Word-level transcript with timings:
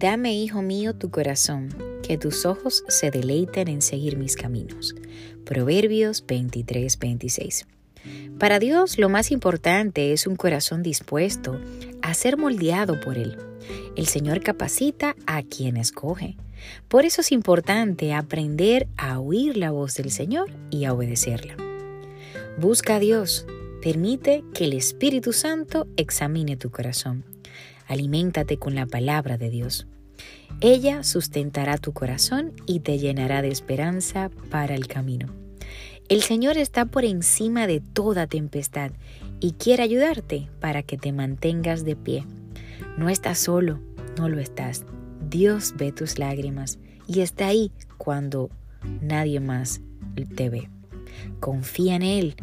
Dame, 0.00 0.32
hijo 0.32 0.62
mío, 0.62 0.94
tu 0.94 1.10
corazón, 1.10 1.68
que 2.02 2.16
tus 2.16 2.46
ojos 2.46 2.84
se 2.88 3.10
deleiten 3.10 3.68
en 3.68 3.82
seguir 3.82 4.16
mis 4.16 4.34
caminos. 4.34 4.94
Proverbios 5.44 6.24
23, 6.26 6.98
26. 6.98 7.66
Para 8.38 8.58
Dios 8.58 8.98
lo 8.98 9.10
más 9.10 9.30
importante 9.30 10.14
es 10.14 10.26
un 10.26 10.36
corazón 10.36 10.82
dispuesto 10.82 11.60
a 12.00 12.14
ser 12.14 12.38
moldeado 12.38 12.98
por 12.98 13.18
Él. 13.18 13.36
El 13.94 14.06
Señor 14.06 14.42
capacita 14.42 15.16
a 15.26 15.42
quien 15.42 15.76
escoge. 15.76 16.38
Por 16.88 17.04
eso 17.04 17.20
es 17.20 17.30
importante 17.30 18.14
aprender 18.14 18.88
a 18.96 19.20
oír 19.20 19.58
la 19.58 19.70
voz 19.70 19.96
del 19.96 20.10
Señor 20.10 20.50
y 20.70 20.86
a 20.86 20.94
obedecerla. 20.94 21.58
Busca 22.56 22.96
a 22.96 23.00
Dios. 23.00 23.44
Permite 23.82 24.44
que 24.54 24.64
el 24.64 24.72
Espíritu 24.72 25.34
Santo 25.34 25.86
examine 25.98 26.56
tu 26.56 26.70
corazón. 26.70 27.22
Aliméntate 27.90 28.56
con 28.56 28.76
la 28.76 28.86
palabra 28.86 29.36
de 29.36 29.50
Dios. 29.50 29.88
Ella 30.60 31.02
sustentará 31.04 31.78
tu 31.78 31.92
corazón 31.92 32.52
y 32.66 32.80
te 32.80 32.98
llenará 32.98 33.42
de 33.42 33.48
esperanza 33.48 34.30
para 34.50 34.74
el 34.74 34.86
camino. 34.86 35.28
El 36.08 36.22
Señor 36.22 36.58
está 36.58 36.86
por 36.86 37.04
encima 37.04 37.66
de 37.66 37.80
toda 37.80 38.26
tempestad 38.26 38.90
y 39.38 39.52
quiere 39.52 39.82
ayudarte 39.82 40.48
para 40.60 40.82
que 40.82 40.98
te 40.98 41.12
mantengas 41.12 41.84
de 41.84 41.96
pie. 41.96 42.24
No 42.98 43.08
estás 43.08 43.38
solo, 43.38 43.78
no 44.18 44.28
lo 44.28 44.40
estás. 44.40 44.84
Dios 45.28 45.74
ve 45.76 45.92
tus 45.92 46.18
lágrimas 46.18 46.78
y 47.06 47.20
está 47.20 47.46
ahí 47.46 47.70
cuando 47.96 48.50
nadie 49.00 49.40
más 49.40 49.80
te 50.34 50.50
ve. 50.50 50.68
Confía 51.38 51.96
en 51.96 52.02
Él. 52.02 52.34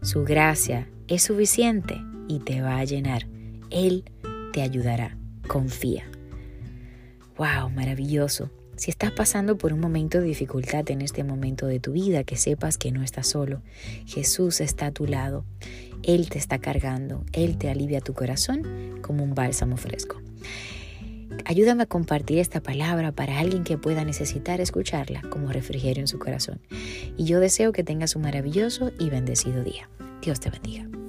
Su 0.00 0.24
gracia 0.24 0.88
es 1.06 1.22
suficiente 1.22 2.00
y 2.28 2.40
te 2.40 2.62
va 2.62 2.78
a 2.78 2.84
llenar. 2.84 3.26
Él 3.70 4.04
te 4.52 4.62
ayudará. 4.62 5.16
Confía. 5.46 6.04
¡Wow! 7.42 7.70
Maravilloso. 7.70 8.50
Si 8.76 8.92
estás 8.92 9.10
pasando 9.10 9.58
por 9.58 9.72
un 9.72 9.80
momento 9.80 10.20
de 10.20 10.26
dificultad 10.26 10.88
en 10.92 11.02
este 11.02 11.24
momento 11.24 11.66
de 11.66 11.80
tu 11.80 11.90
vida, 11.90 12.22
que 12.22 12.36
sepas 12.36 12.78
que 12.78 12.92
no 12.92 13.02
estás 13.02 13.26
solo. 13.26 13.62
Jesús 14.06 14.60
está 14.60 14.86
a 14.86 14.90
tu 14.92 15.06
lado. 15.06 15.44
Él 16.04 16.28
te 16.28 16.38
está 16.38 16.60
cargando. 16.60 17.24
Él 17.32 17.58
te 17.58 17.68
alivia 17.68 18.00
tu 18.00 18.14
corazón 18.14 19.00
como 19.02 19.24
un 19.24 19.34
bálsamo 19.34 19.76
fresco. 19.76 20.22
Ayúdame 21.44 21.82
a 21.82 21.86
compartir 21.86 22.38
esta 22.38 22.60
palabra 22.60 23.10
para 23.10 23.40
alguien 23.40 23.64
que 23.64 23.76
pueda 23.76 24.04
necesitar 24.04 24.60
escucharla 24.60 25.22
como 25.22 25.50
refrigerio 25.50 26.00
en 26.00 26.08
su 26.08 26.20
corazón. 26.20 26.60
Y 27.16 27.24
yo 27.24 27.40
deseo 27.40 27.72
que 27.72 27.82
tengas 27.82 28.14
un 28.14 28.22
maravilloso 28.22 28.92
y 29.00 29.10
bendecido 29.10 29.64
día. 29.64 29.90
Dios 30.20 30.38
te 30.38 30.48
bendiga. 30.48 31.01